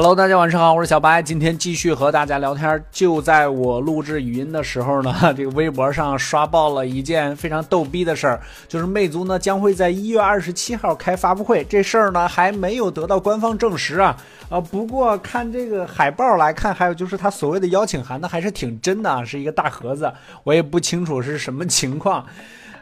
[0.00, 2.80] Hello，大家晚上好，我是小白，今天继续和大家聊天。
[2.88, 14.16] 就在我录制语音的时候呢， 这个微博上刷爆了一件非常逗逼的事儿，就是魅族呢将会在一月二十七号开发布会，这事儿呢还没有得到官方证实啊。
[14.48, 20.12] 啊，不过看这个海报来看，还有就是他所谓的邀请函呢，还是挺真的，是一个大盒子，
[20.44, 22.24] 我也不清楚是什么情况。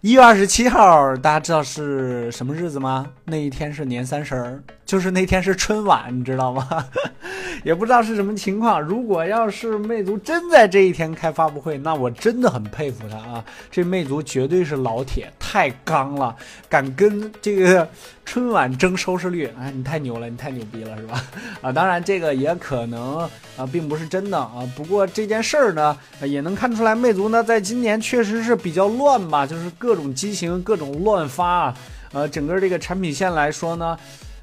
[0.00, 3.06] 一月二十七号，大家知道是什么日子吗？
[3.26, 4.62] 那一天是年三十儿。
[4.92, 6.84] 就是那天是春晚，你知道吗？
[7.64, 8.78] 也不知道是什么情况。
[8.78, 13.42] 如果要是魅族真在这一天开发布会，那我真的很佩服他啊！
[13.70, 16.36] 这魅族绝对是老铁，太刚了，
[16.68, 17.88] 敢跟这个
[18.26, 21.24] 春晚争收视率，哎，你太牛了，你太牛逼了，是吧？
[21.62, 23.20] 啊，当然这个也可能
[23.56, 24.70] 啊，并不是真的啊。
[24.76, 31.74] 不过这件事儿呢，也能看出来魅族呢，在今年确实是比较乱吧，就是各种机型，各种乱发。
[32.12, 33.96] 呃，整个这个产品线来说呢。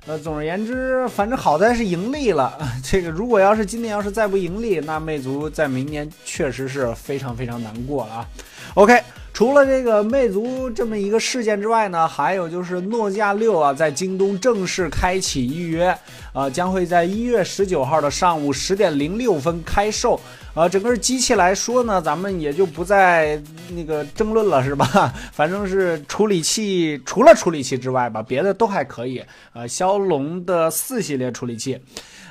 [0.10, 2.58] 呃，总而言之，反正好在是盈利了。
[2.84, 8.28] 这个如果要是今年要是再不盈利，那魅族在明年确实是非常非常难过了啊。
[8.74, 9.00] OK。
[9.40, 15.98] 除了这个魅族这么一个事件之外呢，还有就是诺基亚六啊，在京东正式开启预约，
[16.34, 20.20] 呃，将会在一月十九号的上午十点零六分开售。
[20.56, 23.42] 呃，整个机器来说呢，咱们也就不再
[23.74, 24.86] 那个争论了，是吧？
[25.32, 29.24] 反正是处理器，除了处理器之外吧，别的都还可以。
[29.54, 31.80] 呃，骁龙的四系列处理器。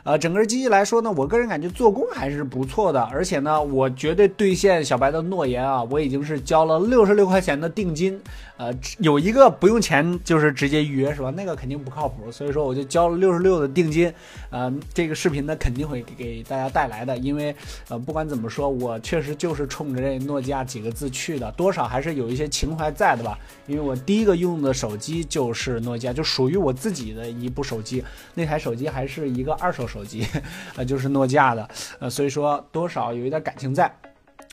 [0.04, 8.20] 呃，整个机器来说呢，我个人感觉做工还是不错的，而且呢，我绝对兑现小白的诺言啊，我已经是交了六六十六块钱的定金，
[8.56, 11.30] 呃，有一个不用钱就是直接预约是吧？
[11.30, 14.12] 那个肯定不靠谱，所以说我就交了六十六的定金，
[14.50, 17.54] 呃，这个视频呢肯定会给大家带来的，因为
[17.88, 29.88] 呃不管怎么说，我确实就是冲着这诺基亚几个字去的，多少还是有一些情怀在的吧，因为我第一个用的手机就是诺基亚，就属于我自己的一部手机，那台手机还是一个二手。
[29.88, 30.26] 手机，
[30.76, 31.66] 呃，就是诺基亚的，
[31.98, 33.90] 呃，所以说多少有一点感情在，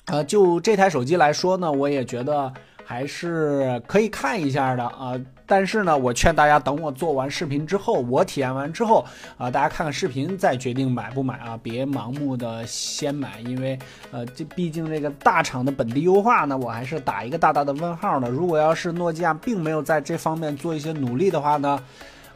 [0.05, 2.51] 呃，就这台手机来说呢，我也觉得
[2.83, 5.19] 还是可以看一下的啊。
[5.47, 9.05] 但是呢，我劝大家等我做完视频之后，我体验完之后
[9.37, 13.77] 啊，大家看看视频再决定买不买啊，别盲目的先买，因为
[14.11, 18.27] 呃，这毕竟这个大厂的本地优化呢，我还是打一个大大的问号的。
[18.29, 21.79] 如果要是诺基亚并没有在这方面做一些努力的话呢？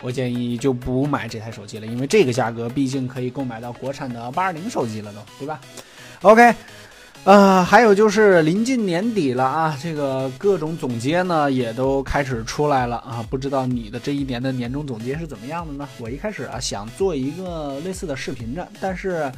[0.02, 5.60] 我建议就不买这台手机了，因为这个价格毕竟可以购买到国产的八二零手机了，都对吧
[6.22, 6.56] ？OK，
[7.26, 15.88] 呃，还有就是临近年底了啊，这个各种总结呢也都开始出来了啊，不知道你的这一年的年终总结是怎么样的呢？
[16.00, 19.32] 我一开始啊想做一个类似的视频的，但是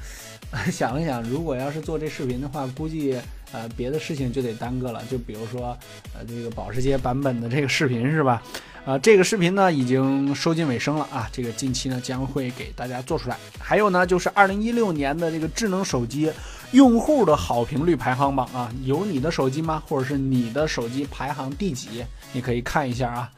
[0.71, 3.17] 想了想，如果要是做这视频的话，估计
[3.51, 5.77] 呃别的事情就得耽搁了，就比如说
[6.13, 8.41] 呃这个保时捷版本的这个视频是吧？
[8.83, 13.37] 啊，这个视频呢已经收近尾声了啊，这个近期呢将会给大家做出来。
[13.59, 16.31] 还有呢，就是二零一六年的这个智能手机
[16.71, 19.83] 用户的好评率排行榜啊，有你的手机吗？
[19.87, 22.03] 或者是你的手机排行第几？
[22.33, 23.31] 你可以看一下啊。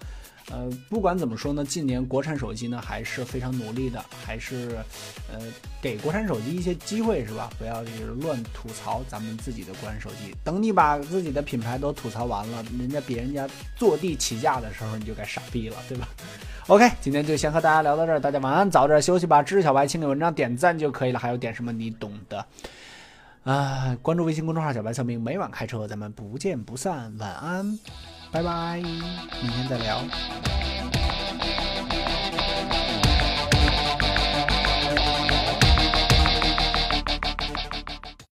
[0.52, 4.78] 呃，不管怎么说呢，近年国产手机呢还是非常努力的，还是
[5.31, 5.40] 呃
[5.81, 7.50] 给国产手机一些机会是吧？
[7.58, 10.36] 不要就是乱吐槽咱们自己的国产手机。
[10.44, 16.08] 等你把自己的品牌都吐槽完了，人家比人家坐地起价的时候，你就该傻逼了，对吧
[16.68, 19.42] ？OK，今天就先和大家聊到这儿，大家晚安，早点休息吧。
[19.42, 22.46] 支持小白，请给文章点赞就可以了，还有点什么你懂的
[23.44, 23.98] 啊？
[24.02, 27.14] 关注微信公众号“小白测评”，每晚开车，咱们不见不散。
[27.18, 27.80] 晚安。
[28.34, 30.02] 拜拜，明天再聊。